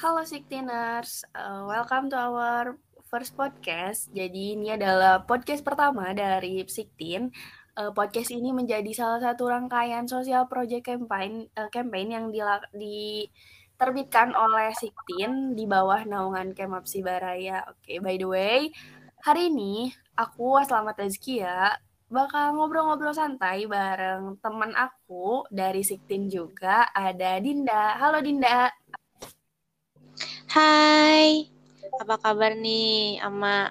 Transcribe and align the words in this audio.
Halo 0.00 0.24
Siktiners, 0.24 1.28
uh, 1.36 1.68
welcome 1.68 2.08
to 2.08 2.16
our 2.16 2.72
first 3.12 3.36
podcast. 3.36 4.08
Jadi 4.08 4.56
ini 4.56 4.72
adalah 4.72 5.28
podcast 5.28 5.60
pertama 5.60 6.16
dari 6.16 6.64
Siktin. 6.64 7.28
Uh, 7.76 7.92
podcast 7.92 8.32
ini 8.32 8.48
menjadi 8.48 8.88
salah 8.96 9.20
satu 9.20 9.52
rangkaian 9.52 10.08
sosial 10.08 10.48
project 10.48 10.88
campaign 10.88 11.52
uh, 11.52 11.68
campaign 11.68 12.16
yang 12.16 12.24
diterbitkan 12.32 14.32
oleh 14.32 14.72
Siktin 14.72 15.52
di 15.52 15.68
bawah 15.68 16.00
naungan 16.08 16.56
Kemap 16.56 16.88
Sibaraya. 16.88 17.68
Oke, 17.68 17.84
okay, 17.84 17.96
by 18.00 18.16
the 18.16 18.24
way, 18.24 18.72
hari 19.20 19.52
ini 19.52 19.92
aku 20.16 20.64
Selamat 20.64 20.96
Rezkia 20.96 21.76
bakal 22.08 22.56
ngobrol-ngobrol 22.56 23.12
santai 23.12 23.68
bareng 23.68 24.40
teman 24.40 24.72
aku 24.72 25.44
dari 25.52 25.84
Siktin 25.84 26.32
juga 26.32 26.88
ada 26.88 27.36
Dinda. 27.36 28.00
Halo 28.00 28.24
Dinda. 28.24 28.72
Hai, 30.50 31.46
apa 32.02 32.18
kabar 32.18 32.58
nih, 32.58 33.22
Ama? 33.22 33.70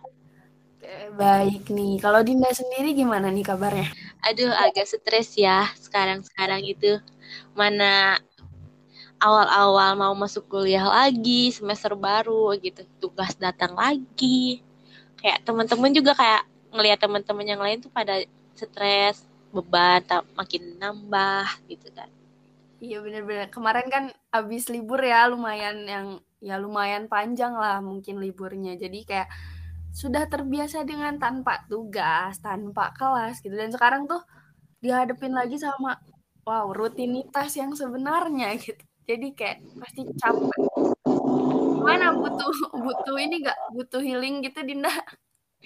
Baik 1.19 1.67
nih. 1.75 1.99
Kalau 1.99 2.23
Dinda 2.23 2.47
sendiri 2.55 2.95
gimana 2.95 3.27
nih 3.27 3.43
kabarnya? 3.43 3.91
Aduh, 4.23 4.47
agak 4.47 4.87
stres 4.87 5.35
ya 5.35 5.67
sekarang-sekarang 5.75 6.63
itu. 6.63 6.95
Mana 7.51 8.23
awal-awal 9.19 9.99
mau 9.99 10.15
masuk 10.15 10.47
kuliah 10.47 10.87
lagi, 10.87 11.51
semester 11.51 11.99
baru 11.99 12.55
gitu, 12.63 12.87
tugas 13.03 13.35
datang 13.35 13.75
lagi. 13.75 14.63
Kayak 15.19 15.43
teman-teman 15.43 15.91
juga 15.91 16.15
kayak 16.15 16.47
ngelihat 16.71 16.99
teman-teman 17.03 17.43
yang 17.43 17.59
lain 17.59 17.83
tuh 17.83 17.91
pada 17.91 18.23
stres, 18.55 19.27
beban 19.51 19.99
tak 20.07 20.23
makin 20.31 20.79
nambah 20.79 21.59
gitu 21.67 21.91
kan. 21.91 22.07
Iya 22.79 23.03
bener-bener. 23.03 23.47
Kemarin 23.51 23.87
kan 23.91 24.03
abis 24.31 24.71
libur 24.71 25.03
ya 25.03 25.27
lumayan 25.27 25.83
yang 25.83 26.07
ya 26.39 26.55
lumayan 26.55 27.11
panjang 27.11 27.51
lah 27.51 27.83
mungkin 27.83 28.23
liburnya. 28.23 28.79
Jadi 28.79 29.03
kayak 29.03 29.27
sudah 29.91 30.23
terbiasa 30.31 30.87
dengan 30.87 31.19
tanpa 31.19 31.67
tugas, 31.67 32.39
tanpa 32.39 32.95
kelas 32.95 33.43
gitu. 33.43 33.55
Dan 33.55 33.71
sekarang 33.75 34.07
tuh 34.07 34.23
dihadapin 34.79 35.35
lagi 35.35 35.59
sama 35.59 35.99
wow 36.47 36.71
rutinitas 36.71 37.51
yang 37.59 37.75
sebenarnya 37.75 38.55
gitu. 38.63 38.83
Jadi 39.03 39.27
kayak 39.35 39.59
pasti 39.75 40.01
capek. 40.15 40.59
Mana 41.83 42.13
butuh 42.13 42.53
butuh 42.77 43.17
ini 43.17 43.41
gak 43.41 43.57
butuh 43.73 43.99
healing 43.99 44.45
gitu 44.45 44.61
Dinda? 44.63 44.91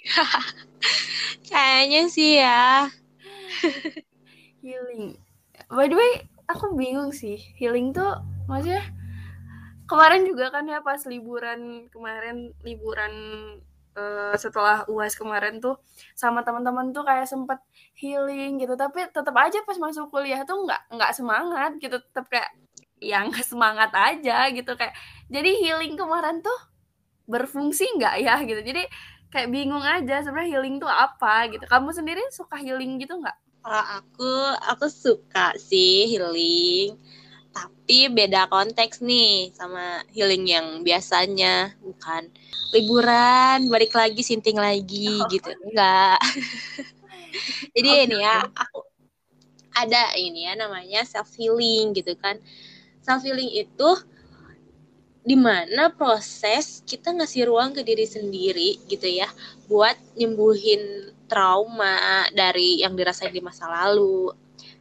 Kayaknya 1.50 2.02
sih 2.08 2.40
ya. 2.40 2.88
healing. 4.64 5.20
By 5.68 5.86
the 5.92 5.96
way, 5.98 6.12
aku 6.54 6.78
bingung 6.78 7.10
sih. 7.10 7.36
Healing 7.58 7.90
tuh 7.90 8.14
maksudnya 8.46 8.86
kemarin 9.90 10.22
juga 10.24 10.54
kan 10.54 10.64
ya 10.64 10.80
pas 10.80 11.02
liburan 11.04 11.90
kemarin 11.92 12.54
liburan 12.64 13.12
uh, 13.98 14.34
setelah 14.38 14.86
uas 14.88 15.12
kemarin 15.18 15.60
tuh 15.60 15.76
sama 16.16 16.40
teman-teman 16.46 16.94
tuh 16.94 17.02
kayak 17.02 17.26
sempet 17.26 17.58
healing 17.98 18.62
gitu. 18.62 18.78
Tapi 18.78 19.10
tetap 19.10 19.34
aja 19.34 19.58
pas 19.66 19.76
masuk 19.82 20.08
kuliah 20.14 20.46
tuh 20.46 20.62
nggak 20.62 20.94
nggak 20.94 21.12
semangat 21.12 21.70
gitu. 21.82 21.98
Tetap 21.98 22.30
kayak 22.30 22.50
yang 23.02 23.28
semangat 23.50 23.90
aja 23.92 24.48
gitu. 24.54 24.72
Kayak 24.78 24.94
jadi 25.26 25.50
healing 25.58 25.98
kemarin 25.98 26.40
tuh 26.40 26.58
berfungsi 27.26 27.98
nggak 27.98 28.14
ya 28.22 28.38
gitu. 28.46 28.62
Jadi 28.62 28.82
kayak 29.34 29.50
bingung 29.50 29.82
aja 29.82 30.22
sebenarnya 30.22 30.58
healing 30.58 30.78
tuh 30.78 30.88
apa 30.90 31.50
gitu. 31.50 31.64
Kamu 31.66 31.90
sendiri 31.90 32.22
suka 32.30 32.54
healing 32.62 33.02
gitu 33.02 33.18
nggak 33.18 33.34
kalau 33.64 33.84
aku 33.96 34.32
aku 34.68 34.86
suka 34.92 35.56
sih 35.56 36.04
healing 36.12 37.00
tapi 37.48 38.12
beda 38.12 38.44
konteks 38.52 39.00
nih 39.00 39.56
sama 39.56 40.04
healing 40.12 40.44
yang 40.44 40.84
biasanya 40.84 41.72
bukan 41.80 42.28
liburan 42.76 43.72
balik 43.72 43.96
lagi 43.96 44.20
sinting 44.20 44.60
lagi 44.60 45.16
oh. 45.16 45.24
gitu 45.32 45.48
enggak 45.64 46.20
jadi 47.74 47.88
okay. 47.88 48.04
ini 48.04 48.16
ya 48.20 48.44
aku 48.52 48.84
ada 49.74 50.12
ini 50.20 50.44
ya 50.44 50.60
namanya 50.60 51.08
self 51.08 51.32
healing 51.32 51.96
gitu 51.96 52.12
kan 52.20 52.36
self 53.00 53.24
healing 53.24 53.48
itu 53.48 53.90
di 55.24 55.40
mana 55.40 55.88
proses 55.88 56.84
kita 56.84 57.16
ngasih 57.16 57.48
ruang 57.48 57.72
ke 57.72 57.80
diri 57.80 58.04
sendiri 58.04 58.76
gitu 58.92 59.08
ya 59.08 59.24
buat 59.72 59.96
nyembuhin 60.20 61.13
trauma 61.26 62.28
dari 62.32 62.84
yang 62.84 62.94
dirasain 62.94 63.32
di 63.32 63.40
masa 63.40 63.68
lalu 63.68 64.30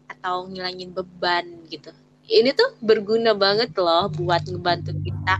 atau 0.10 0.48
ngilangin 0.48 0.92
beban 0.92 1.46
gitu 1.68 1.92
ini 2.28 2.56
tuh 2.56 2.76
berguna 2.80 3.36
banget 3.36 3.76
loh 3.76 4.08
buat 4.12 4.48
ngebantu 4.48 4.96
kita 5.04 5.36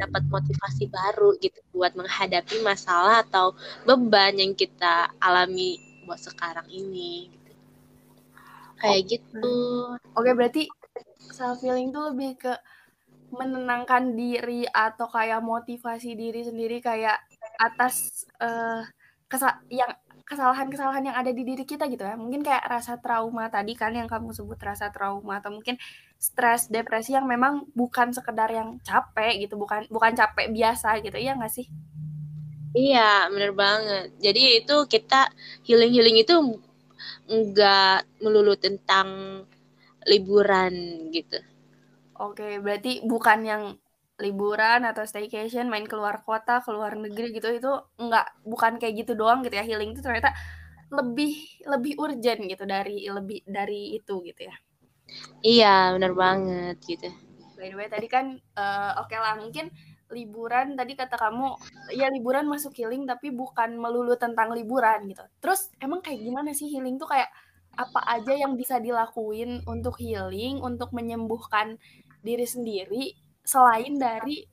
dapat 0.00 0.22
motivasi 0.26 0.88
baru 0.88 1.36
gitu 1.38 1.60
buat 1.76 1.92
menghadapi 1.94 2.64
masalah 2.64 3.22
atau 3.22 3.52
beban 3.84 4.34
yang 4.34 4.56
kita 4.56 5.12
alami 5.20 5.78
buat 6.08 6.18
sekarang 6.18 6.66
ini 6.72 7.30
gitu. 7.30 7.52
kayak 8.80 9.00
oh. 9.00 9.08
gitu 9.08 9.56
oke 10.16 10.30
berarti 10.34 10.66
self 11.30 11.62
healing 11.62 11.94
tuh 11.94 12.10
lebih 12.12 12.40
ke 12.40 12.52
menenangkan 13.32 14.12
diri 14.12 14.68
atau 14.68 15.08
kayak 15.08 15.40
motivasi 15.40 16.12
diri 16.12 16.44
sendiri 16.44 16.84
kayak 16.84 17.16
atas 17.56 18.28
uh, 18.44 18.84
kesa 19.24 19.56
yang 19.72 19.88
kesalahan-kesalahan 20.24 21.12
yang 21.12 21.16
ada 21.18 21.30
di 21.30 21.42
diri 21.42 21.62
kita 21.66 21.86
gitu 21.92 22.02
ya. 22.06 22.14
Mungkin 22.16 22.40
kayak 22.42 22.64
rasa 22.66 22.98
trauma 22.98 23.50
tadi 23.52 23.76
kan 23.76 23.92
yang 23.94 24.08
kamu 24.08 24.32
sebut 24.32 24.58
rasa 24.62 24.88
trauma 24.94 25.38
atau 25.42 25.52
mungkin 25.54 25.76
stres, 26.16 26.70
depresi 26.70 27.14
yang 27.14 27.26
memang 27.26 27.66
bukan 27.74 28.14
sekedar 28.14 28.48
yang 28.50 28.78
capek 28.82 29.46
gitu, 29.46 29.58
bukan 29.58 29.84
bukan 29.90 30.12
capek 30.14 30.48
biasa 30.54 31.02
gitu. 31.04 31.18
Iya 31.18 31.36
nggak 31.36 31.52
sih? 31.52 31.66
Iya, 32.72 33.28
bener 33.28 33.52
banget. 33.52 34.16
Jadi 34.16 34.64
itu 34.64 34.76
kita 34.88 35.28
healing-healing 35.68 36.24
itu 36.24 36.34
nggak 37.28 38.24
melulu 38.24 38.56
tentang 38.56 39.42
liburan 40.08 40.72
gitu. 41.12 41.38
Oke, 42.22 42.62
berarti 42.62 43.02
bukan 43.02 43.38
yang 43.42 43.62
liburan 44.22 44.86
atau 44.86 45.02
staycation 45.02 45.66
main 45.66 45.82
keluar 45.82 46.22
kota 46.22 46.62
keluar 46.62 46.94
negeri 46.94 47.34
gitu 47.34 47.50
itu 47.50 47.72
nggak 47.98 48.46
bukan 48.46 48.78
kayak 48.78 49.02
gitu 49.02 49.18
doang 49.18 49.42
gitu 49.42 49.58
ya 49.58 49.66
healing 49.66 49.90
itu 49.90 50.00
ternyata 50.00 50.30
lebih 50.94 51.34
lebih 51.66 51.98
urgent 51.98 52.46
gitu 52.46 52.62
dari 52.62 53.10
lebih 53.10 53.42
dari 53.42 53.98
itu 53.98 54.22
gitu 54.22 54.46
ya. 54.46 54.54
Iya 55.42 55.98
benar 55.98 56.12
banget 56.14 56.76
gitu. 56.86 57.08
By 57.58 57.72
the 57.72 57.76
way 57.76 57.88
tadi 57.90 58.06
kan 58.06 58.38
uh, 58.54 59.02
oke 59.02 59.10
okay 59.10 59.18
lah 59.18 59.34
mungkin 59.34 59.72
liburan 60.12 60.76
tadi 60.76 60.92
kata 60.92 61.16
kamu 61.16 61.56
ya 61.96 62.12
liburan 62.12 62.44
masuk 62.44 62.76
healing 62.76 63.08
tapi 63.08 63.32
bukan 63.32 63.74
melulu 63.74 64.14
tentang 64.20 64.52
liburan 64.52 65.08
gitu. 65.08 65.24
Terus 65.40 65.72
emang 65.80 66.04
kayak 66.04 66.20
gimana 66.20 66.52
sih 66.52 66.68
healing 66.68 67.00
tuh 67.00 67.08
kayak 67.08 67.32
apa 67.72 68.04
aja 68.04 68.36
yang 68.36 68.52
bisa 68.60 68.76
dilakuin 68.76 69.64
untuk 69.64 69.96
healing 69.96 70.60
untuk 70.60 70.92
menyembuhkan 70.92 71.80
diri 72.20 72.44
sendiri 72.44 73.16
selain 73.42 73.98
dari 73.98 74.46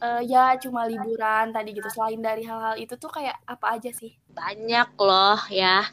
uh, 0.00 0.22
ya 0.24 0.56
cuma 0.56 0.88
liburan 0.88 1.52
tadi 1.52 1.76
gitu 1.76 1.88
selain 1.92 2.20
dari 2.20 2.42
hal-hal 2.44 2.74
itu 2.80 2.96
tuh 2.96 3.12
kayak 3.12 3.36
apa 3.44 3.76
aja 3.78 3.90
sih? 3.92 4.16
Banyak 4.32 4.96
loh 4.96 5.40
ya. 5.52 5.84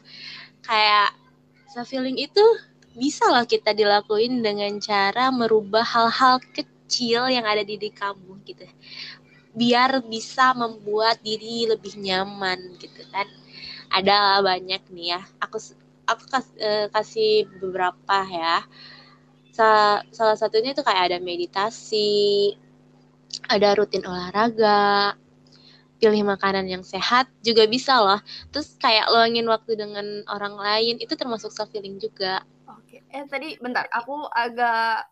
Kayak 0.64 1.14
self 1.68 1.88
healing 1.92 2.16
itu 2.18 2.44
bisa 2.96 3.28
loh 3.30 3.46
kita 3.46 3.76
dilakuin 3.76 4.42
dengan 4.42 4.74
cara 4.82 5.30
merubah 5.30 5.84
hal-hal 5.84 6.42
kecil 6.50 7.30
yang 7.30 7.46
ada 7.46 7.62
di 7.62 7.78
diri 7.78 7.92
kamu 7.94 8.42
gitu. 8.48 8.64
Biar 9.54 10.02
bisa 10.02 10.56
membuat 10.56 11.20
diri 11.22 11.68
lebih 11.68 12.00
nyaman 12.00 12.80
gitu 12.80 13.04
kan. 13.12 13.28
Ada 13.88 14.44
banyak 14.44 14.82
nih 14.92 15.16
ya. 15.16 15.20
Aku 15.40 15.60
aku 16.08 16.22
uh, 16.32 16.88
kasih 16.92 17.44
beberapa 17.60 18.24
ya 18.24 18.64
salah 20.14 20.38
satunya 20.38 20.70
itu 20.70 20.82
kayak 20.86 21.10
ada 21.10 21.18
meditasi, 21.18 22.54
ada 23.50 23.74
rutin 23.74 24.06
olahraga, 24.06 25.18
pilih 25.98 26.22
makanan 26.24 26.70
yang 26.70 26.86
sehat 26.86 27.26
juga 27.42 27.66
bisa 27.66 27.98
loh. 27.98 28.22
Terus 28.54 28.78
kayak 28.78 29.10
luangin 29.10 29.46
waktu 29.50 29.74
dengan 29.74 30.22
orang 30.30 30.54
lain 30.54 31.02
itu 31.02 31.12
termasuk 31.18 31.50
self 31.50 31.68
healing 31.74 31.98
juga. 31.98 32.46
Oke. 32.70 33.02
Eh 33.10 33.26
tadi 33.26 33.58
bentar, 33.58 33.90
aku 33.90 34.24
agak 34.30 35.10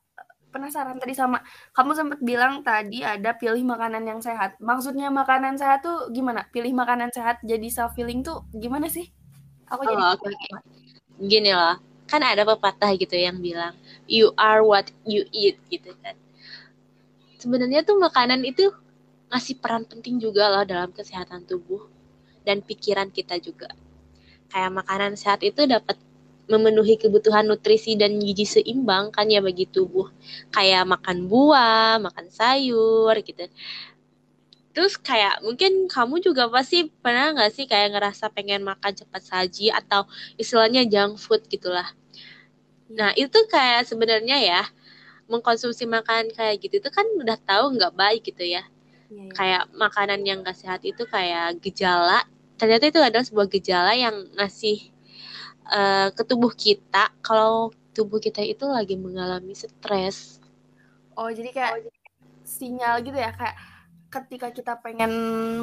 penasaran 0.54 0.96
tadi 0.96 1.12
sama 1.12 1.44
kamu 1.76 1.92
sempat 1.92 2.18
bilang 2.24 2.64
tadi 2.64 3.04
ada 3.04 3.36
pilih 3.36 3.60
makanan 3.66 4.08
yang 4.08 4.20
sehat. 4.24 4.56
Maksudnya 4.62 5.12
makanan 5.12 5.60
sehat 5.60 5.84
tuh 5.84 6.08
gimana? 6.14 6.48
Pilih 6.48 6.72
makanan 6.72 7.12
sehat 7.12 7.42
jadi 7.44 7.68
self 7.68 7.92
healing 7.98 8.24
tuh 8.24 8.46
gimana 8.56 8.88
sih? 8.88 9.10
Aku 9.68 9.82
oh, 9.82 9.90
jadi 9.90 10.02
okay. 10.16 10.32
Gini 11.16 11.50
loh, 11.50 11.76
kan 12.06 12.22
ada 12.22 12.46
pepatah 12.46 12.94
gitu 12.94 13.18
yang 13.18 13.38
bilang 13.42 13.74
you 14.06 14.30
are 14.38 14.62
what 14.62 14.88
you 15.02 15.26
eat 15.34 15.58
gitu 15.68 15.92
kan. 16.00 16.14
Sebenarnya 17.36 17.82
tuh 17.82 17.98
makanan 17.98 18.42
itu 18.46 18.72
ngasih 19.30 19.58
peran 19.58 19.84
penting 19.84 20.22
juga 20.22 20.48
loh 20.48 20.64
dalam 20.64 20.94
kesehatan 20.94 21.44
tubuh 21.44 21.86
dan 22.46 22.62
pikiran 22.62 23.10
kita 23.10 23.36
juga. 23.42 23.70
Kayak 24.48 24.86
makanan 24.86 25.18
sehat 25.18 25.42
itu 25.42 25.66
dapat 25.66 25.98
memenuhi 26.46 26.94
kebutuhan 26.94 27.42
nutrisi 27.42 27.98
dan 27.98 28.22
gizi 28.22 28.46
seimbang 28.46 29.10
kan 29.10 29.26
ya 29.26 29.42
bagi 29.42 29.66
tubuh. 29.66 30.06
Kayak 30.54 30.86
makan 30.86 31.26
buah 31.26 31.98
makan 31.98 32.26
sayur 32.30 33.14
gitu 33.26 33.50
terus 34.76 35.00
kayak 35.00 35.40
mungkin 35.40 35.88
kamu 35.88 36.20
juga 36.20 36.52
pasti 36.52 36.92
pernah 37.00 37.32
nggak 37.32 37.48
sih 37.48 37.64
kayak 37.64 37.96
ngerasa 37.96 38.28
pengen 38.28 38.60
makan 38.60 38.92
cepat 38.92 39.24
saji 39.24 39.72
atau 39.72 40.04
istilahnya 40.36 40.84
junk 40.84 41.16
food 41.16 41.48
gitulah? 41.48 41.88
Nah 42.92 43.16
itu 43.16 43.40
kayak 43.48 43.88
sebenarnya 43.88 44.36
ya 44.36 44.62
mengkonsumsi 45.32 45.88
makanan 45.88 46.28
kayak 46.36 46.60
gitu 46.60 46.76
itu 46.84 46.90
kan 46.92 47.08
udah 47.16 47.40
tahu 47.40 47.72
nggak 47.80 47.96
baik 47.96 48.28
gitu 48.28 48.44
ya. 48.44 48.68
Iya, 49.06 49.22
iya. 49.22 49.32
kayak 49.32 49.62
makanan 49.78 50.20
yang 50.26 50.42
gak 50.42 50.58
sehat 50.58 50.82
itu 50.82 51.06
kayak 51.06 51.62
gejala 51.62 52.26
ternyata 52.58 52.90
itu 52.90 52.98
adalah 52.98 53.22
sebuah 53.22 53.46
gejala 53.52 53.92
yang 53.94 54.26
ngasih 54.34 54.90
uh, 55.68 56.08
ke 56.10 56.22
tubuh 56.24 56.52
kita. 56.52 57.12
Kalau 57.20 57.70
tubuh 57.92 58.20
kita 58.20 58.44
itu 58.44 58.64
lagi 58.68 58.96
mengalami 58.96 59.52
stres. 59.52 60.40
Oh 61.16 61.28
jadi 61.32 61.48
kayak 61.52 61.72
oh, 61.80 61.92
sinyal 62.44 63.00
gitu 63.04 63.16
ya 63.16 63.32
kayak 63.32 63.56
ketika 64.06 64.54
kita 64.54 64.78
pengen 64.80 65.10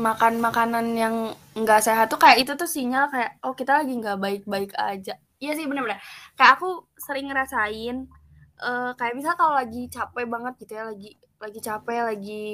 makan 0.04 0.44
makanan 0.44 0.94
yang 0.94 1.16
nggak 1.56 1.82
sehat 1.82 2.12
tuh 2.12 2.20
kayak 2.20 2.44
itu 2.44 2.54
tuh 2.54 2.68
sinyal 2.68 3.08
kayak 3.08 3.40
oh 3.42 3.56
kita 3.56 3.82
lagi 3.82 3.94
nggak 3.98 4.20
baik-baik 4.20 4.72
aja. 4.76 5.16
Iya 5.40 5.52
sih 5.58 5.66
bener-bener. 5.68 6.00
Kayak 6.36 6.60
aku 6.60 6.88
sering 7.00 7.32
ngerasain 7.32 8.08
uh, 8.64 8.92
kayak 8.96 9.14
misal 9.18 9.34
kalau 9.36 9.56
lagi 9.58 9.92
capek 9.92 10.26
banget 10.28 10.54
gitu 10.64 10.74
ya 10.80 10.84
lagi 10.88 11.12
lagi 11.44 11.60
capek 11.60 12.00
lagi 12.08 12.46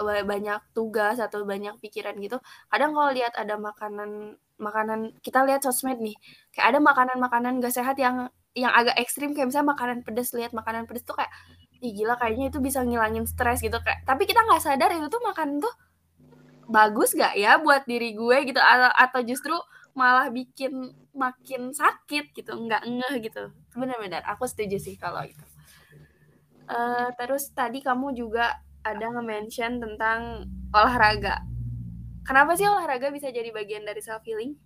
banyak 0.00 0.60
tugas 0.72 1.20
atau 1.20 1.44
banyak 1.44 1.76
pikiran 1.84 2.16
gitu 2.16 2.40
kadang 2.72 2.96
kalau 2.96 3.12
lihat 3.12 3.36
ada 3.36 3.60
makanan 3.60 4.40
makanan 4.56 5.12
kita 5.20 5.44
lihat 5.44 5.60
sosmed 5.60 6.00
nih 6.00 6.16
kayak 6.56 6.72
ada 6.72 6.78
makanan-makanan 6.80 7.60
gak 7.60 7.76
sehat 7.76 8.00
yang 8.00 8.32
yang 8.56 8.72
agak 8.72 8.96
ekstrim 8.96 9.36
kayak 9.36 9.52
misalnya 9.52 9.76
makanan 9.76 10.00
pedas 10.00 10.32
lihat 10.32 10.56
makanan 10.56 10.88
pedas 10.88 11.04
tuh 11.04 11.12
kayak 11.12 11.28
Ih, 11.84 11.92
gila 11.92 12.16
kayaknya 12.16 12.48
itu 12.48 12.58
bisa 12.62 12.80
ngilangin 12.80 13.28
stres 13.28 13.60
gitu 13.60 13.76
kayak 13.80 14.04
tapi 14.08 14.24
kita 14.24 14.40
nggak 14.44 14.62
sadar 14.64 14.90
itu 14.96 15.06
tuh 15.12 15.20
makanan 15.20 15.60
tuh 15.60 15.74
bagus 16.66 17.14
gak 17.14 17.38
ya 17.38 17.62
buat 17.62 17.86
diri 17.86 18.16
gue 18.16 18.36
gitu 18.50 18.58
atau, 18.58 18.90
atau 18.90 19.20
justru 19.22 19.54
malah 19.94 20.28
bikin 20.34 20.90
makin 21.14 21.70
sakit 21.70 22.34
gitu 22.34 22.52
nggak 22.52 22.82
ngeh 22.84 23.14
gitu 23.22 23.54
benar-benar 23.76 24.26
aku 24.26 24.44
setuju 24.50 24.76
sih 24.82 24.96
kalau 24.98 25.22
itu 25.22 25.44
Uh, 26.66 27.14
terus 27.14 27.54
tadi 27.54 27.78
kamu 27.78 28.10
juga 28.10 28.58
ada 28.82 29.06
nge-mention 29.14 29.78
tentang 29.78 30.50
olahraga. 30.74 31.38
Kenapa 32.26 32.58
sih 32.58 32.66
olahraga 32.66 33.14
bisa 33.14 33.30
jadi 33.30 33.54
bagian 33.54 33.86
dari 33.86 34.02
self 34.02 34.26
healing? 34.26 34.58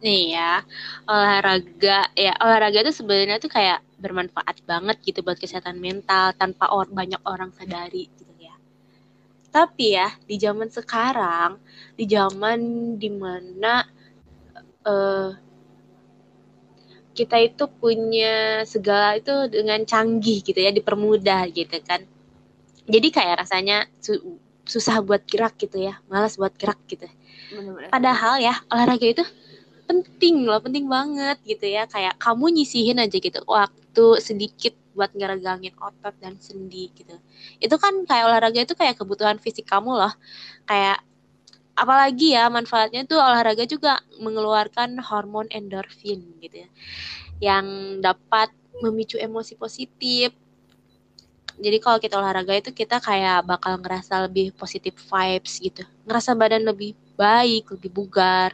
Nih 0.00 0.32
ya, 0.32 0.64
olahraga 1.04 2.08
ya 2.16 2.32
olahraga 2.40 2.80
itu 2.80 3.04
sebenarnya 3.04 3.36
tuh 3.44 3.52
kayak 3.52 3.84
bermanfaat 3.98 4.62
banget 4.64 4.96
gitu 5.02 5.20
buat 5.26 5.36
kesehatan 5.36 5.82
mental 5.82 6.32
tanpa 6.38 6.70
or 6.70 6.86
banyak 6.88 7.20
orang 7.26 7.50
sadari 7.52 8.06
gitu 8.14 8.32
ya. 8.38 8.54
Tapi 9.50 9.98
ya 9.98 10.08
di 10.24 10.36
zaman 10.38 10.70
sekarang, 10.70 11.58
di 11.98 12.04
zaman 12.06 12.58
di 12.96 13.10
mana 13.10 13.82
uh, 14.86 15.30
kita 17.18 17.36
itu 17.42 17.66
punya 17.66 18.62
segala 18.62 19.18
itu 19.18 19.50
dengan 19.50 19.82
canggih 19.82 20.38
gitu 20.46 20.54
ya 20.54 20.70
dipermudah 20.70 21.50
gitu 21.50 21.82
kan 21.82 22.06
jadi 22.86 23.08
kayak 23.10 23.36
rasanya 23.42 23.90
su 23.98 24.38
susah 24.62 25.02
buat 25.02 25.26
gerak 25.26 25.58
gitu 25.58 25.82
ya 25.82 25.98
malas 26.06 26.38
buat 26.38 26.54
gerak 26.54 26.78
gitu 26.86 27.10
Bener-bener. 27.50 27.90
padahal 27.90 28.38
ya 28.38 28.54
olahraga 28.70 29.02
itu 29.18 29.24
penting 29.90 30.46
loh 30.46 30.62
penting 30.62 30.86
banget 30.86 31.42
gitu 31.42 31.66
ya 31.66 31.90
kayak 31.90 32.14
kamu 32.22 32.54
nyisihin 32.54 33.02
aja 33.02 33.18
gitu 33.18 33.40
waktu 33.50 33.87
sedikit 34.18 34.74
buat 34.98 35.14
ngeregangin 35.14 35.78
otot 35.78 36.10
dan 36.18 36.34
sendi 36.42 36.90
gitu. 36.90 37.14
Itu 37.62 37.78
kan 37.78 38.02
kayak 38.02 38.26
olahraga 38.26 38.66
itu 38.66 38.74
kayak 38.74 38.98
kebutuhan 38.98 39.38
fisik 39.38 39.70
kamu 39.70 39.94
loh. 39.94 40.10
Kayak 40.66 41.06
apalagi 41.78 42.34
ya 42.34 42.50
manfaatnya 42.50 43.06
tuh 43.06 43.22
olahraga 43.22 43.62
juga 43.70 44.02
mengeluarkan 44.18 44.98
hormon 44.98 45.46
endorfin 45.54 46.34
gitu 46.42 46.66
ya. 46.66 46.68
Yang 47.38 47.66
dapat 48.02 48.50
memicu 48.82 49.22
emosi 49.22 49.54
positif. 49.54 50.34
Jadi 51.58 51.78
kalau 51.78 51.98
kita 52.02 52.18
olahraga 52.18 52.54
itu 52.58 52.70
kita 52.74 52.98
kayak 52.98 53.46
bakal 53.46 53.78
ngerasa 53.78 54.26
lebih 54.26 54.50
positif 54.58 54.98
vibes 55.06 55.62
gitu. 55.62 55.86
Ngerasa 56.06 56.34
badan 56.34 56.66
lebih 56.66 56.98
baik 57.14 57.70
lebih 57.70 57.90
bugar. 57.94 58.50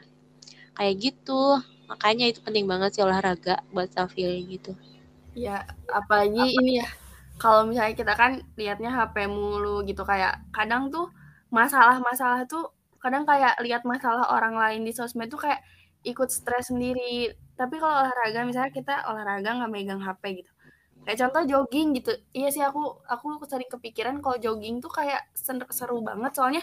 Kayak 0.77 0.95
gitu. 1.01 1.61
Makanya 1.89 2.29
itu 2.29 2.41
penting 2.45 2.69
banget 2.69 2.97
sih 2.97 3.03
olahraga 3.05 3.65
buat 3.73 3.93
self 3.93 4.13
healing 4.17 4.49
gitu 4.57 4.77
ya 5.35 5.67
apalagi 5.91 6.41
Apa? 6.41 6.59
ini 6.63 6.73
ya 6.83 6.89
kalau 7.39 7.67
misalnya 7.67 7.95
kita 7.99 8.15
kan 8.15 8.41
liatnya 8.55 8.91
HP 8.95 9.27
mulu 9.27 9.83
gitu 9.83 10.07
kayak 10.07 10.39
kadang 10.55 10.89
tuh 10.95 11.11
masalah-masalah 11.51 12.47
tuh 12.47 12.71
kadang 13.03 13.27
kayak 13.27 13.59
lihat 13.61 13.83
masalah 13.85 14.31
orang 14.33 14.55
lain 14.57 14.87
di 14.87 14.93
sosmed 14.95 15.29
tuh 15.29 15.37
kayak 15.43 15.61
ikut 16.09 16.29
stres 16.31 16.73
sendiri. 16.73 17.33
Tapi 17.59 17.77
kalau 17.77 18.01
olahraga 18.01 18.49
misalnya 18.49 18.73
kita 18.73 18.95
olahraga 19.11 19.61
nggak 19.61 19.73
megang 19.73 20.01
HP 20.01 20.45
gitu. 20.45 20.51
Kayak 21.05 21.19
contoh 21.27 21.43
jogging 21.45 21.89
gitu. 22.01 22.13
Iya 22.33 22.49
sih 22.49 22.63
aku 22.65 23.05
aku 23.05 23.45
sering 23.45 23.69
kepikiran 23.69 24.25
kalau 24.25 24.41
jogging 24.41 24.81
tuh 24.81 24.89
kayak 24.89 25.29
seru 25.37 26.01
banget. 26.01 26.33
Soalnya 26.33 26.63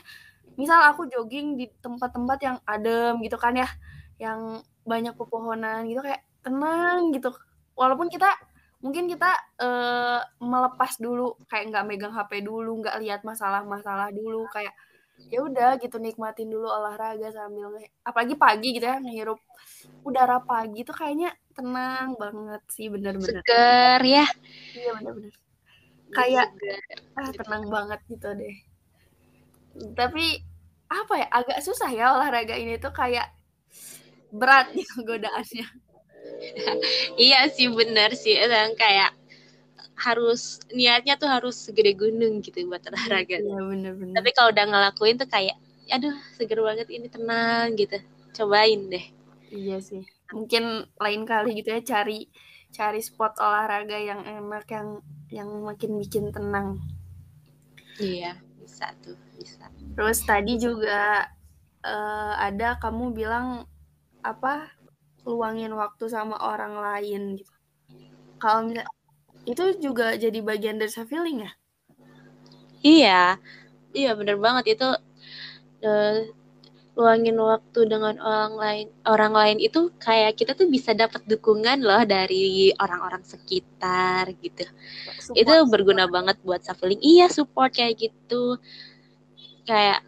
misal 0.57 0.81
aku 0.89 1.05
jogging 1.07 1.61
di 1.61 1.69
tempat-tempat 1.79 2.39
yang 2.41 2.57
adem 2.65 3.21
gitu 3.21 3.37
kan 3.37 3.53
ya 3.55 3.69
yang 4.17 4.65
banyak 4.81 5.13
pepohonan 5.13 5.85
gitu 5.85 6.01
kayak 6.01 6.25
tenang 6.41 7.13
gitu. 7.13 7.29
Walaupun 7.77 8.09
kita 8.09 8.29
mungkin 8.81 9.05
kita 9.05 9.29
uh, 9.61 10.21
melepas 10.41 10.97
dulu 10.97 11.37
kayak 11.45 11.69
nggak 11.69 11.85
megang 11.85 12.13
HP 12.13 12.41
dulu 12.41 12.81
nggak 12.81 12.97
lihat 13.01 13.21
masalah-masalah 13.21 14.09
dulu 14.09 14.49
kayak 14.49 14.73
ya 15.29 15.45
udah 15.45 15.77
gitu 15.77 16.01
nikmatin 16.01 16.49
dulu 16.49 16.65
olahraga 16.65 17.29
sambil 17.29 17.69
apalagi 18.01 18.33
pagi 18.33 18.73
gitu 18.73 18.89
ya 18.89 18.97
ngehirup 18.97 19.37
udara 20.01 20.41
pagi 20.41 20.81
tuh 20.81 20.97
kayaknya 20.97 21.29
tenang 21.53 22.17
banget 22.17 22.61
sih 22.71 22.87
bener-bener. 22.89 23.43
Seger 23.45 24.01
ya. 24.01 24.25
Iya 24.73 24.91
bener-bener. 24.97 25.33
Kayak 26.11 26.47
ah 27.15 27.29
tenang 27.31 27.65
banget 27.69 27.99
gitu 28.09 28.29
deh. 28.33 28.57
Tapi 29.93 30.25
apa 30.91 31.13
ya 31.15 31.27
agak 31.31 31.59
susah 31.63 31.89
ya 31.93 32.17
olahraga 32.17 32.55
ini 32.57 32.75
tuh 32.81 32.91
kayak 32.91 33.31
berat 34.31 34.73
gitu 34.75 35.03
godaannya 35.07 35.67
iya 37.21 37.47
sih 37.51 37.69
bener 37.69 38.13
sih 38.17 38.35
dan 38.35 38.73
kayak 38.73 39.13
harus 40.01 40.57
niatnya 40.73 41.13
tuh 41.15 41.29
harus 41.29 41.53
segede 41.53 41.93
gunung 41.93 42.41
gitu 42.41 42.65
buat 42.65 42.81
olahraga. 42.89 43.37
Iya 43.37 43.59
bener-bener. 43.61 44.17
Tapi 44.17 44.29
kalau 44.33 44.49
udah 44.49 44.65
ngelakuin 44.65 45.15
tuh 45.21 45.29
kayak, 45.29 45.57
aduh 45.93 46.17
seger 46.33 46.57
banget 46.57 46.89
ini 46.89 47.05
tenang 47.05 47.77
gitu. 47.77 48.01
Cobain 48.33 48.89
deh. 48.89 49.05
Iya 49.53 49.77
sih. 49.83 50.01
Mungkin 50.33 50.89
lain 50.97 51.21
kali 51.27 51.61
gitu 51.61 51.69
ya 51.75 51.81
cari 51.85 52.25
cari 52.71 53.03
spot 53.03 53.37
olahraga 53.37 53.99
yang 53.99 54.23
enak 54.23 54.65
yang 54.71 54.87
yang 55.29 55.49
makin 55.61 55.99
bikin 56.01 56.33
tenang. 56.33 56.81
Iya 58.01 58.39
bisa 58.57 58.95
tuh 59.05 59.19
bisa. 59.37 59.69
Terus 59.93 60.19
tadi 60.23 60.57
juga 60.57 61.29
uh, 61.85 62.33
ada 62.41 62.79
kamu 62.79 63.13
bilang 63.13 63.67
apa 64.23 64.71
luangin 65.25 65.73
waktu 65.77 66.09
sama 66.09 66.37
orang 66.41 66.77
lain 66.77 67.37
gitu. 67.41 67.53
Kalau 68.41 68.65
misalnya 68.65 68.89
itu 69.45 69.63
juga 69.81 70.17
jadi 70.17 70.39
bagian 70.41 70.77
dari 70.77 70.89
self 70.89 71.09
healing 71.09 71.45
ya? 71.45 71.51
Iya. 72.81 73.23
Iya 73.91 74.11
bener 74.17 74.37
banget. 74.41 74.77
Itu 74.77 74.89
uh, 75.85 76.17
luangin 76.97 77.39
waktu 77.39 77.87
dengan 77.87 78.19
orang 78.19 78.53
lain 78.59 78.87
orang 79.07 79.33
lain 79.33 79.57
itu 79.63 79.95
kayak 79.95 80.35
kita 80.35 80.51
tuh 80.59 80.67
bisa 80.67 80.91
dapat 80.91 81.23
dukungan 81.23 81.79
loh 81.79 82.03
dari 82.03 82.73
orang-orang 82.77 83.23
sekitar 83.23 84.27
gitu. 84.41 84.65
Support, 85.21 85.37
itu 85.37 85.53
berguna 85.69 86.05
support. 86.05 86.15
banget 86.17 86.37
buat 86.43 86.61
self 86.65 86.81
healing. 86.81 87.01
Iya 87.01 87.27
support 87.31 87.71
kayak 87.71 87.97
gitu. 88.09 88.57
Kayak 89.69 90.01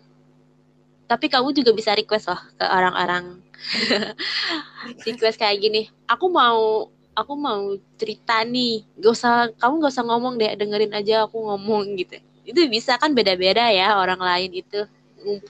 tapi 1.14 1.30
kamu 1.30 1.54
juga 1.54 1.70
bisa 1.78 1.94
request 1.94 2.26
loh 2.26 2.42
ke 2.58 2.66
orang-orang. 2.66 3.38
Request 5.06 5.38
kayak 5.38 5.62
gini 5.62 5.86
aku 6.10 6.26
mau 6.34 6.90
aku 7.14 7.34
mau 7.38 7.78
cerita 8.02 8.42
nih. 8.42 8.82
Gak 8.98 9.14
usah 9.14 9.54
kamu 9.62 9.86
gak 9.86 9.94
usah 9.94 10.06
ngomong 10.10 10.42
deh 10.42 10.50
dengerin 10.58 10.90
aja 10.98 11.30
aku 11.30 11.38
ngomong 11.38 11.94
gitu. 12.02 12.18
Itu 12.42 12.66
bisa 12.66 12.98
kan 12.98 13.14
beda-beda 13.14 13.70
ya 13.70 13.94
orang 13.94 14.18
lain 14.18 14.58
itu 14.58 14.90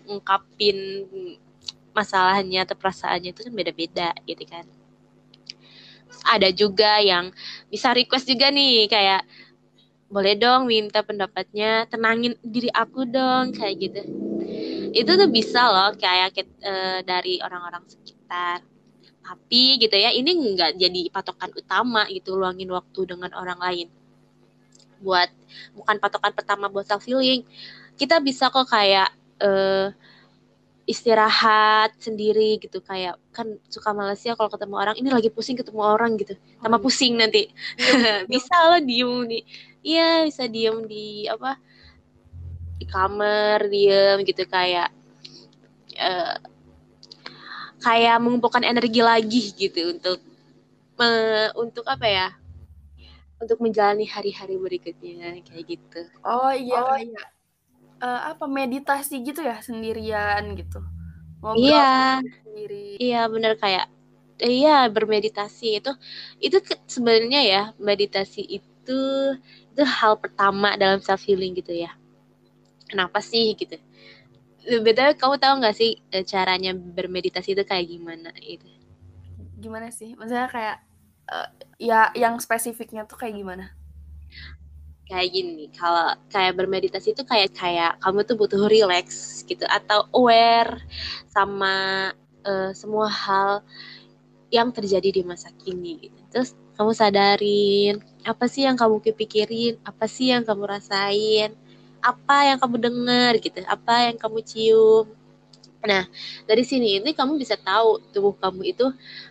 ngungkapin 0.05 1.08
masalahnya 1.96 2.67
atau 2.67 2.75
perasaannya 2.75 3.32
itu 3.32 3.48
kan 3.48 3.53
beda-beda 3.55 4.12
gitu 4.27 4.43
kan. 4.43 4.67
Ada 6.27 6.51
juga 6.51 7.00
yang 7.00 7.32
bisa 7.72 7.96
request 7.96 8.27
juga 8.27 8.51
nih 8.51 8.91
kayak 8.91 9.24
boleh 10.12 10.38
dong 10.38 10.70
minta 10.70 11.01
pendapatnya 11.01 11.89
tenangin 11.89 12.38
diri 12.46 12.70
aku 12.70 13.10
dong 13.10 13.50
kayak 13.50 13.75
gitu 13.82 14.23
itu 14.94 15.12
tuh 15.18 15.30
bisa 15.30 15.62
loh 15.68 15.92
kayak 15.98 16.38
uh, 16.62 17.00
dari 17.02 17.42
orang-orang 17.42 17.84
sekitar. 17.90 18.62
Tapi 19.24 19.80
gitu 19.80 19.96
ya 19.96 20.12
ini 20.12 20.36
nggak 20.36 20.78
jadi 20.78 21.02
patokan 21.10 21.52
utama 21.56 22.04
gitu 22.12 22.38
luangin 22.38 22.70
waktu 22.70 23.02
dengan 23.10 23.34
orang 23.34 23.60
lain. 23.60 23.88
Buat 25.04 25.34
bukan 25.76 25.98
patokan 26.00 26.32
pertama 26.32 26.70
buat 26.72 26.88
self 26.88 27.04
healing 27.04 27.44
kita 27.94 28.18
bisa 28.26 28.50
kok 28.50 28.74
kayak 28.74 29.14
uh, 29.38 29.94
istirahat 30.84 31.96
sendiri 32.02 32.60
gitu 32.60 32.84
kayak 32.84 33.16
kan 33.32 33.56
suka 33.72 33.96
males 33.96 34.20
ya 34.20 34.36
kalau 34.36 34.52
ketemu 34.52 34.76
orang 34.76 34.96
ini 35.00 35.10
lagi 35.14 35.30
pusing 35.32 35.56
ketemu 35.56 35.82
orang 35.82 36.20
gitu. 36.20 36.36
Tambah 36.62 36.78
oh, 36.78 36.82
iya. 36.82 36.86
pusing 36.86 37.14
nanti. 37.16 37.44
Iya, 37.80 38.26
bisa 38.32 38.54
lo 38.70 38.78
diem 38.84 39.14
nih 39.30 39.44
iya 39.84 40.26
bisa 40.26 40.48
diem 40.48 40.88
di 40.88 41.28
apa 41.28 41.60
di 42.77 42.86
kamar 42.86 43.68
diem 43.70 44.22
gitu 44.25 44.44
kayak 44.50 44.89
uh, 45.98 46.38
kayak 47.84 48.18
mengumpulkan 48.24 48.63
energi 48.63 49.01
lagi 49.03 49.44
gitu 49.53 49.94
untuk 49.94 50.20
me, 50.98 51.10
untuk 51.60 51.86
apa 51.86 52.08
ya 52.08 52.27
untuk 53.44 53.60
menjalani 53.60 54.08
hari-hari 54.08 54.56
berikutnya 54.56 55.44
kayak 55.44 55.65
gitu. 55.68 56.01
Oh 56.24 56.51
iya 56.56 56.80
oh, 56.80 56.96
iya. 56.96 57.24
Uh, 58.00 58.22
apa 58.36 58.48
meditasi 58.48 59.20
gitu 59.20 59.44
ya 59.44 59.60
sendirian 59.60 60.56
gitu. 60.56 60.80
Ngobrol 61.44 61.60
iya. 61.60 62.24
sendiri. 62.24 62.96
Iya 63.03 63.22
bener 63.27 63.60
kayak 63.60 63.92
iya 64.39 64.88
bermeditasi. 64.88 65.84
Itu 65.84 65.92
itu 66.39 66.58
sebenarnya 66.88 67.42
ya 67.44 67.62
meditasi 67.75 68.48
itu 68.48 68.72
itu 69.74 69.84
hal 69.88 70.20
pertama 70.22 70.75
dalam 70.75 71.00
self 71.00 71.24
healing 71.24 71.56
gitu 71.56 71.74
ya 71.74 71.96
kenapa 72.94 73.20
sih 73.26 73.58
gitu. 73.58 73.82
Beda 74.86 75.18
kamu 75.18 75.42
tahu 75.42 75.54
nggak 75.60 75.76
sih 75.76 76.00
e, 76.14 76.24
caranya 76.24 76.72
bermeditasi 76.72 77.58
itu 77.58 77.64
kayak 77.66 77.90
gimana 77.90 78.32
itu 78.40 78.70
gimana 79.64 79.88
sih? 79.96 80.12
Maksudnya 80.20 80.52
kayak 80.52 80.78
uh, 81.32 81.50
ya 81.80 82.12
yang 82.20 82.36
spesifiknya 82.44 83.08
tuh 83.08 83.16
kayak 83.16 83.40
gimana? 83.40 83.72
Kayak 85.08 85.28
gini 85.32 85.72
kalau 85.72 86.20
kayak 86.28 86.60
bermeditasi 86.60 87.16
itu 87.16 87.24
kayak 87.24 87.56
kayak 87.56 87.96
kamu 88.04 88.28
tuh 88.28 88.36
butuh 88.36 88.68
relax 88.68 89.40
gitu 89.48 89.64
atau 89.72 90.12
aware 90.12 90.84
sama 91.32 92.12
uh, 92.44 92.76
semua 92.76 93.08
hal 93.08 93.64
yang 94.52 94.76
terjadi 94.76 95.10
di 95.16 95.24
masa 95.24 95.48
kini 95.56 96.12
gitu. 96.12 96.20
Terus 96.28 96.60
kamu 96.76 96.92
sadarin 96.92 97.96
apa 98.28 98.46
sih 98.52 98.68
yang 98.68 98.76
kamu 98.76 99.00
pikirin 99.16 99.80
apa 99.88 100.06
sih 100.12 100.36
yang 100.36 100.44
kamu 100.44 100.68
rasain 100.68 101.56
apa 102.03 102.51
yang 102.51 102.57
kamu 102.60 102.75
dengar 102.83 103.31
gitu, 103.39 103.63
apa 103.63 104.12
yang 104.12 104.17
kamu 104.19 104.39
cium. 104.43 105.07
Nah, 105.83 106.07
dari 106.48 106.63
sini 106.63 107.00
ini 107.00 107.12
kamu 107.12 107.36
bisa 107.36 107.60
tahu 107.60 108.00
tubuh 108.15 108.36
kamu 108.39 108.72
itu 108.72 108.88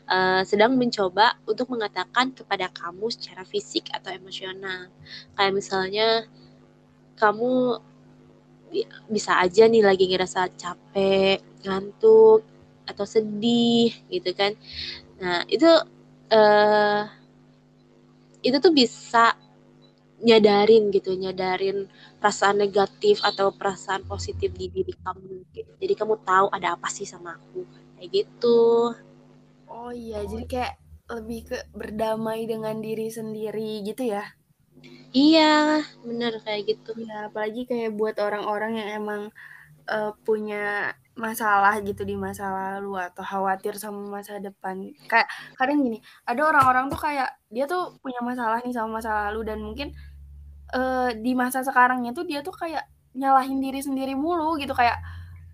uh, 0.09 0.43
sedang 0.45 0.77
mencoba 0.77 1.41
untuk 1.49 1.73
mengatakan 1.73 2.33
kepada 2.37 2.69
kamu 2.69 3.09
secara 3.09 3.45
fisik 3.49 3.89
atau 3.89 4.13
emosional. 4.13 4.93
Kayak 5.33 5.53
misalnya 5.57 6.09
kamu 7.17 7.81
bisa 9.09 9.37
aja 9.41 9.69
nih 9.69 9.85
lagi 9.85 10.09
ngerasa 10.09 10.49
capek, 10.57 11.41
ngantuk, 11.65 12.45
atau 12.89 13.05
sedih 13.09 13.93
gitu 14.13 14.33
kan. 14.37 14.53
Nah, 15.21 15.45
itu 15.49 15.69
uh, 16.33 17.03
itu 18.43 18.57
tuh 18.59 18.73
bisa 18.75 19.39
nyadarin 20.23 20.95
gitu, 20.95 21.19
nyadarin 21.19 21.91
perasaan 22.23 22.63
negatif 22.63 23.19
atau 23.27 23.51
perasaan 23.51 24.07
positif 24.07 24.55
di 24.55 24.71
diri 24.71 24.95
kamu 25.03 25.51
gitu. 25.51 25.73
Jadi 25.83 25.95
kamu 25.99 26.15
tahu 26.23 26.47
ada 26.55 26.79
apa 26.79 26.89
sih 26.89 27.05
sama 27.05 27.35
aku 27.35 27.67
kayak 27.99 28.09
gitu. 28.15 28.95
Oh 29.67 29.91
iya, 29.91 30.23
jadi 30.23 30.45
kayak 30.47 30.75
lebih 31.11 31.41
ke 31.51 31.59
berdamai 31.75 32.47
dengan 32.47 32.79
diri 32.79 33.11
sendiri 33.11 33.83
gitu 33.83 34.07
ya. 34.15 34.23
Iya, 35.13 35.83
bener 36.07 36.41
kayak 36.41 36.63
gitu. 36.71 36.97
Ya, 37.03 37.29
apalagi 37.29 37.69
kayak 37.69 37.93
buat 37.99 38.17
orang-orang 38.23 38.81
yang 38.81 38.91
emang 39.03 39.23
uh, 39.91 40.13
punya 40.25 40.95
masalah 41.13 41.77
gitu 41.85 42.09
di 42.09 42.17
masa 42.17 42.49
lalu 42.49 42.97
atau 42.97 43.21
khawatir 43.21 43.77
sama 43.77 44.23
masa 44.23 44.41
depan. 44.41 44.97
Kayak 45.11 45.29
kadang 45.59 45.85
gini, 45.85 45.99
ada 46.25 46.41
orang-orang 46.49 46.89
tuh 46.89 47.01
kayak 47.01 47.29
dia 47.53 47.69
tuh 47.69 48.01
punya 48.01 48.21
masalah 48.25 48.65
nih 48.65 48.73
sama 48.73 49.03
masa 49.03 49.29
lalu 49.29 49.41
dan 49.53 49.59
mungkin 49.61 49.93
uh, 50.73 51.11
di 51.15 51.33
masa 51.37 51.61
sekarangnya 51.63 52.11
tuh 52.17 52.25
dia 52.25 52.41
tuh 52.41 52.53
kayak 52.53 52.85
nyalahin 53.13 53.61
diri 53.61 53.81
sendiri 53.85 54.17
mulu 54.17 54.57
gitu 54.57 54.73
kayak 54.73 54.97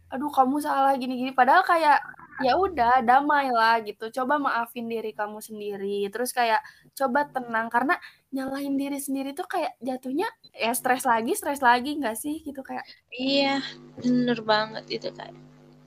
aduh 0.08 0.32
kamu 0.32 0.56
salah 0.64 0.96
gini-gini. 0.96 1.36
Padahal 1.36 1.62
kayak 1.68 2.00
ya 2.40 2.56
udah 2.56 3.04
damailah 3.04 3.84
gitu. 3.84 4.08
Coba 4.22 4.40
maafin 4.40 4.88
diri 4.88 5.12
kamu 5.12 5.42
sendiri. 5.44 6.08
Terus 6.08 6.32
kayak 6.32 6.64
coba 6.96 7.28
tenang 7.28 7.68
karena 7.68 8.00
nyalahin 8.32 8.80
diri 8.80 8.96
sendiri 8.96 9.36
tuh 9.36 9.44
kayak 9.44 9.76
jatuhnya 9.84 10.28
ya 10.56 10.72
stres 10.72 11.04
lagi 11.04 11.36
stres 11.36 11.60
lagi 11.60 12.00
nggak 12.00 12.16
sih? 12.16 12.40
Gitu 12.40 12.60
kayak. 12.64 12.88
Iya 13.12 13.60
bener 14.00 14.40
banget 14.40 14.84
itu 14.88 15.10
kayak 15.12 15.36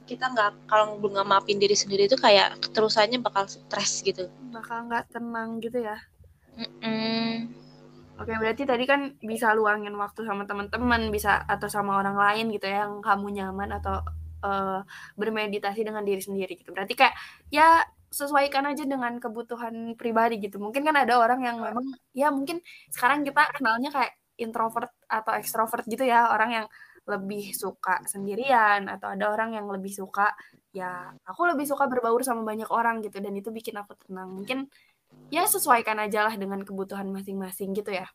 kita 0.05 0.27
nggak 0.27 0.67
kalau 0.67 0.99
belum 0.99 1.17
nggak 1.17 1.29
maafin 1.29 1.57
diri 1.57 1.73
sendiri 1.73 2.05
itu 2.05 2.19
kayak 2.19 2.59
keterusannya 2.61 3.23
bakal 3.23 3.47
stres 3.49 4.05
gitu. 4.05 4.29
Bakal 4.53 4.91
nggak 4.91 5.17
tenang 5.17 5.57
gitu 5.63 5.81
ya? 5.81 5.97
Mm 6.59 6.69
-mm. 6.83 7.31
Oke, 8.21 8.37
berarti 8.37 8.63
tadi 8.69 8.85
kan 8.85 9.17
bisa 9.17 9.49
luangin 9.57 9.97
waktu 9.97 10.21
sama 10.29 10.45
teman-teman, 10.45 11.09
bisa 11.09 11.41
atau 11.49 11.65
sama 11.65 11.97
orang 11.97 12.13
lain 12.13 12.53
gitu 12.53 12.69
ya 12.69 12.85
yang 12.85 13.01
kamu 13.01 13.33
nyaman 13.33 13.69
atau 13.81 14.05
uh, 14.45 14.85
bermeditasi 15.17 15.81
dengan 15.81 16.05
diri 16.05 16.21
sendiri 16.21 16.53
gitu. 16.53 16.69
Berarti 16.69 16.93
kayak 16.93 17.17
ya 17.49 17.81
sesuaikan 18.13 18.69
aja 18.69 18.83
dengan 18.85 19.17
kebutuhan 19.17 19.97
pribadi 19.97 20.37
gitu. 20.37 20.61
Mungkin 20.61 20.85
kan 20.85 20.95
ada 21.01 21.17
orang 21.17 21.41
yang 21.41 21.57
memang 21.65 21.97
ya 22.13 22.29
mungkin 22.29 22.61
sekarang 22.93 23.25
kita 23.25 23.57
kenalnya 23.57 23.89
kayak 23.89 24.13
introvert 24.37 24.93
atau 25.09 25.33
ekstrovert 25.33 25.85
gitu 25.89 26.05
ya, 26.05 26.29
orang 26.29 26.49
yang 26.61 26.65
lebih 27.09 27.49
suka 27.57 28.05
sendirian 28.05 28.85
atau 28.85 29.17
ada 29.17 29.33
orang 29.33 29.57
yang 29.57 29.65
lebih 29.73 29.89
suka 29.89 30.29
ya 30.71 31.09
aku 31.25 31.49
lebih 31.49 31.65
suka 31.65 31.89
berbaur 31.89 32.21
sama 32.21 32.45
banyak 32.45 32.69
orang 32.69 33.01
gitu 33.01 33.17
dan 33.17 33.33
itu 33.33 33.49
bikin 33.49 33.75
aku 33.81 33.97
tenang. 33.97 34.29
Mungkin 34.29 34.69
ya 35.31 35.47
sesuaikan 35.47 35.95
aja 35.99 36.27
lah 36.27 36.35
dengan 36.35 36.61
kebutuhan 36.61 37.07
masing-masing 37.09 37.71
gitu 37.71 37.95
ya. 37.95 38.05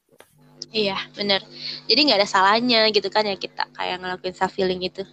Iya 0.73 0.97
bener. 1.17 1.45
Jadi 1.89 2.01
nggak 2.09 2.19
ada 2.21 2.29
salahnya 2.29 2.89
gitu 2.93 3.09
kan 3.09 3.25
ya 3.25 3.37
kita 3.37 3.69
kayak 3.73 4.01
ngelakuin 4.03 4.35
self 4.37 4.53
healing 4.57 4.85
itu. 4.85 5.05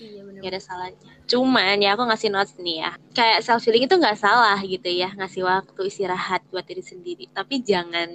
Iya 0.00 0.20
bener. 0.24 0.40
Nggak 0.40 0.52
ada 0.56 0.62
salahnya. 0.62 1.10
Cuman 1.28 1.76
ya 1.80 1.96
aku 1.96 2.02
ngasih 2.08 2.30
notes 2.32 2.56
nih 2.60 2.86
ya. 2.86 2.90
Kayak 3.12 3.38
self 3.44 3.62
healing 3.64 3.84
itu 3.84 3.94
nggak 3.96 4.18
salah 4.20 4.58
gitu 4.64 4.88
ya 4.88 5.12
ngasih 5.16 5.44
waktu 5.44 5.80
istirahat 5.88 6.44
buat 6.48 6.64
diri 6.64 6.84
sendiri. 6.84 7.24
Tapi 7.32 7.60
jangan 7.60 8.08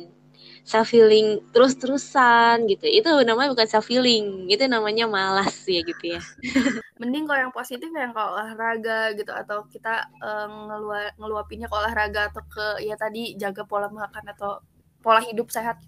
self 0.67 0.91
healing 0.91 1.39
terus-terusan 1.55 2.67
gitu. 2.67 2.83
Itu 2.91 3.23
namanya 3.23 3.55
bukan 3.55 3.67
self 3.71 3.87
healing, 3.87 4.51
itu 4.51 4.67
namanya 4.67 5.07
malas 5.07 5.63
ya 5.63 5.79
gitu 5.79 6.19
ya. 6.19 6.21
Mending 7.01 7.23
kalau 7.23 7.39
yang 7.47 7.55
positif 7.55 7.87
yang 7.95 8.11
kalau 8.11 8.35
olahraga 8.35 9.15
gitu 9.15 9.31
atau 9.31 9.63
kita 9.71 10.11
uh, 10.19 10.47
ngelua 10.51 11.15
ngeluapinnya 11.15 11.71
ke 11.71 11.75
olahraga 11.79 12.21
atau 12.35 12.43
ke 12.51 12.83
ya 12.83 12.99
tadi 12.99 13.39
jaga 13.39 13.63
pola 13.63 13.87
makan 13.87 14.27
atau 14.35 14.59
pola 14.99 15.23
hidup 15.23 15.47
sehat. 15.47 15.79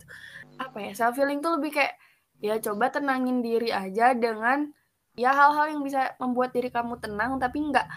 Apa 0.56 0.80
ya? 0.80 0.92
Self 0.96 1.20
healing 1.20 1.44
tuh 1.44 1.60
lebih 1.60 1.76
kayak 1.76 2.00
ya 2.40 2.56
coba 2.64 2.88
tenangin 2.88 3.44
diri 3.44 3.76
aja 3.76 4.16
dengan 4.16 4.72
ya 5.20 5.36
hal-hal 5.36 5.76
yang 5.76 5.84
bisa 5.84 6.16
membuat 6.24 6.56
diri 6.56 6.72
kamu 6.72 6.96
tenang 7.04 7.36
tapi 7.36 7.60
nggak 7.68 7.88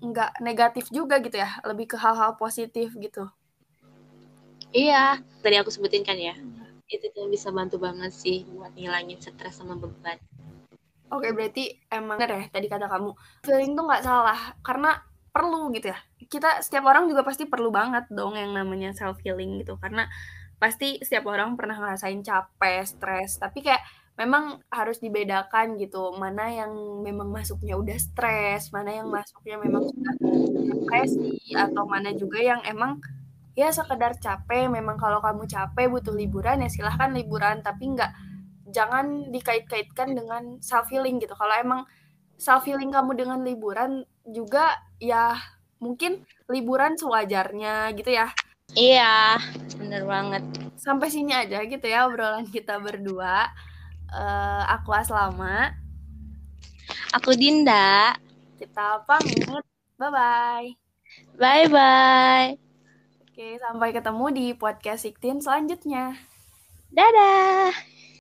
nggak 0.00 0.30
negatif 0.38 0.86
juga 0.94 1.18
gitu 1.18 1.42
ya 1.42 1.58
lebih 1.66 1.90
ke 1.90 1.96
hal-hal 1.98 2.38
positif 2.38 2.94
gitu 2.94 3.26
Iya, 4.70 5.18
tadi 5.42 5.56
aku 5.58 5.70
sebutin 5.74 6.06
kan 6.06 6.14
ya. 6.14 6.38
Itu 6.86 7.10
tuh 7.10 7.26
bisa 7.26 7.50
bantu 7.50 7.82
banget 7.82 8.14
sih 8.14 8.46
buat 8.46 8.70
ngilangin 8.78 9.18
stres 9.18 9.58
sama 9.58 9.74
beban. 9.74 10.18
Oke, 11.10 11.34
berarti 11.34 11.74
emang 11.90 12.22
bener 12.22 12.30
ya 12.30 12.44
tadi 12.54 12.66
kata 12.70 12.86
kamu. 12.86 13.10
Feeling 13.42 13.74
tuh 13.74 13.84
nggak 13.86 14.04
salah 14.06 14.54
karena 14.62 15.02
perlu 15.34 15.74
gitu 15.74 15.90
ya. 15.90 15.98
Kita 16.30 16.62
setiap 16.62 16.86
orang 16.86 17.10
juga 17.10 17.26
pasti 17.26 17.50
perlu 17.50 17.74
banget 17.74 18.06
dong 18.14 18.38
yang 18.38 18.54
namanya 18.54 18.94
self 18.94 19.18
healing 19.26 19.58
gitu 19.58 19.74
karena 19.82 20.06
pasti 20.62 21.02
setiap 21.02 21.26
orang 21.26 21.58
pernah 21.58 21.74
ngerasain 21.74 22.22
capek, 22.22 22.86
stres, 22.86 23.42
tapi 23.42 23.64
kayak 23.64 23.82
memang 24.20 24.60
harus 24.68 25.00
dibedakan 25.00 25.80
gitu 25.80 26.12
mana 26.12 26.52
yang 26.52 26.70
memang 27.00 27.32
masuknya 27.32 27.74
udah 27.74 27.96
stres, 27.96 28.68
mana 28.70 29.02
yang 29.02 29.08
masuknya 29.08 29.56
memang 29.56 29.88
sudah 29.88 30.14
depresi 30.68 31.56
atau 31.56 31.88
mana 31.88 32.12
juga 32.12 32.38
yang 32.44 32.60
emang 32.68 33.00
ya 33.60 33.68
sekedar 33.68 34.16
capek. 34.16 34.72
Memang 34.72 34.96
kalau 34.96 35.20
kamu 35.20 35.44
capek 35.44 35.92
butuh 35.92 36.16
liburan 36.16 36.64
ya 36.64 36.68
silahkan 36.72 37.12
liburan. 37.12 37.60
Tapi 37.60 37.84
nggak 37.92 38.12
jangan 38.72 39.28
dikait-kaitkan 39.28 40.16
dengan 40.16 40.56
self 40.64 40.88
healing 40.88 41.20
gitu. 41.20 41.36
Kalau 41.36 41.52
emang 41.52 41.84
self 42.40 42.64
healing 42.64 42.88
kamu 42.88 43.20
dengan 43.20 43.44
liburan 43.44 44.08
juga 44.24 44.80
ya 44.96 45.36
mungkin 45.76 46.24
liburan 46.48 46.96
sewajarnya 46.96 47.92
gitu 48.00 48.16
ya. 48.16 48.32
Iya 48.72 49.36
bener 49.76 50.08
banget. 50.08 50.42
Sampai 50.80 51.12
sini 51.12 51.36
aja 51.36 51.60
gitu 51.68 51.84
ya 51.84 52.08
obrolan 52.08 52.48
kita 52.48 52.80
berdua. 52.80 53.52
Uh, 54.10 54.64
aku 54.72 54.96
Aslama. 54.96 55.76
Aku 57.12 57.36
Dinda. 57.36 58.16
Kita 58.56 59.04
pamit. 59.04 59.44
Bye 60.00 60.10
bye 60.10 60.68
Bye-bye. 61.36 62.69
Oke, 63.30 63.62
sampai 63.62 63.94
ketemu 63.94 64.26
di 64.34 64.46
podcast 64.58 65.06
Siktin 65.06 65.38
selanjutnya. 65.38 66.18
Dadah. 66.90 67.70